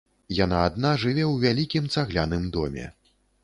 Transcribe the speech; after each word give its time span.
Яна 0.37 0.61
адна 0.69 0.93
жыве 1.03 1.23
ў 1.33 1.45
вялікім 1.45 1.93
цагляным 1.97 2.51
доме. 2.57 2.91